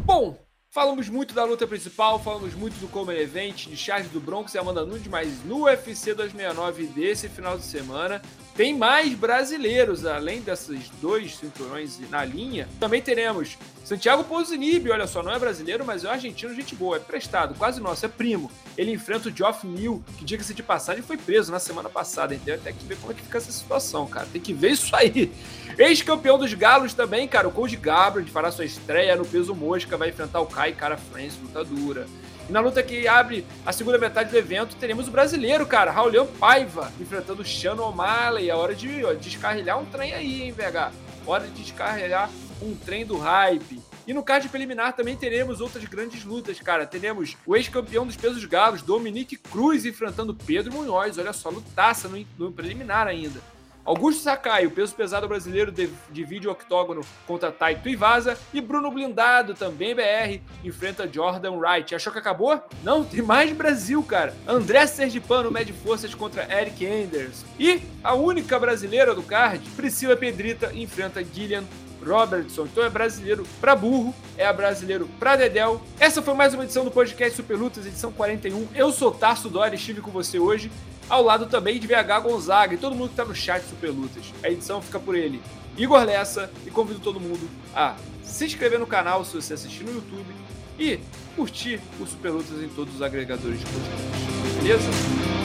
[0.04, 0.38] Bom,
[0.74, 4.58] Falamos muito da luta principal, falamos muito do Common Event, de Charles do Bronx e
[4.58, 8.20] Amanda Nunes, mas no UFC 269 desse final de semana
[8.56, 12.68] tem mais brasileiros, além desses dois cinturões na linha.
[12.80, 16.96] Também teremos Santiago Ponzinibbio, olha só, não é brasileiro, mas é um argentino, gente boa,
[16.96, 18.50] é prestado, quase nosso, é primo.
[18.78, 22.56] Ele enfrenta o Geoff Neal, que diga-se de passagem foi preso na semana passada, então
[22.58, 24.26] tem que ver como é que fica essa situação, cara.
[24.32, 25.30] Tem que ver isso aí.
[25.76, 30.08] Ex-campeão dos Galos também, cara, o Cody Gabriel fará sua estreia no peso mosca, vai
[30.08, 32.07] enfrentar o Kai Cara France, luta dura.
[32.48, 36.24] E na luta que abre a segunda metade do evento, teremos o brasileiro, cara, Raulian
[36.24, 38.48] Paiva, enfrentando o Shannon O'Malley.
[38.48, 40.90] É hora de ó, descarrilhar um trem aí, hein, VH?
[41.27, 42.31] Hora de descarrilhar
[42.62, 43.79] um trem do hype.
[44.07, 46.87] E no card preliminar também teremos outras grandes lutas, cara.
[46.87, 51.18] Teremos o ex-campeão dos pesos galos, Dominique Cruz, enfrentando Pedro Munhoz.
[51.18, 53.40] Olha só, lutaça no, no preliminar ainda.
[53.85, 55.73] Augusto Sakai, o peso pesado brasileiro,
[56.11, 58.38] divide o octógono contra Taito Ivasa.
[58.53, 61.94] E Bruno Blindado, também BR, enfrenta Jordan Wright.
[61.94, 62.62] Achou que acabou?
[62.83, 64.35] Não, tem mais Brasil, cara.
[64.47, 67.44] André Sergipano mede forças contra Eric Enders.
[67.59, 71.64] E a única brasileira do card, Priscila Pedrita, enfrenta Gillian
[72.04, 72.64] Robertson.
[72.64, 75.80] Então é brasileiro pra burro, é brasileiro pra Dedel.
[75.98, 78.68] Essa foi mais uma edição do podcast Super Lutas, edição 41.
[78.74, 80.70] Eu sou Tarso Dória, estive com você hoje
[81.08, 84.24] ao lado também de VH Gonzaga e todo mundo que está no chat Super Lutas.
[84.42, 85.42] A edição fica por ele,
[85.76, 89.92] Igor Lessa, e convido todo mundo a se inscrever no canal se você assistir no
[89.92, 90.34] YouTube
[90.78, 90.98] e
[91.36, 94.62] curtir o Super Lutas em todos os agregadores de podcast.
[94.62, 95.43] Beleza?